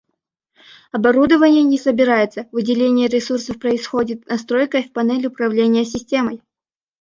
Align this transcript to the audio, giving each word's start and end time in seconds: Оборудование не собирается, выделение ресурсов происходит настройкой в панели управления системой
Оборудование 0.91 1.61
не 1.61 1.77
собирается, 1.77 2.47
выделение 2.51 3.07
ресурсов 3.07 3.59
происходит 3.59 4.25
настройкой 4.25 4.81
в 4.85 4.91
панели 4.91 5.27
управления 5.27 5.85
системой 5.85 6.41